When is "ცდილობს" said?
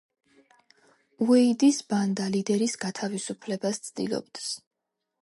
3.91-4.53